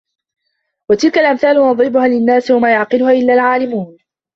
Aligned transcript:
وَتِلكَ 0.89 1.17
الأَمثالُ 1.17 1.57
نَضرِبُها 1.71 2.07
لِلنّاسِ 2.07 2.51
وَما 2.51 2.71
يَعقِلُها 2.71 3.11
إِلَّا 3.11 3.33
العالِمونَ 3.33 3.97